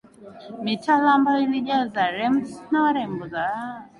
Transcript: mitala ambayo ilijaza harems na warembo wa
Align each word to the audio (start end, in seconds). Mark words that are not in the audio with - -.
mitala 0.63 1.09
ambayo 1.13 1.41
ilijaza 1.43 2.01
harems 2.07 2.49
na 2.71 2.77
warembo 2.83 3.25
wa 3.35 3.49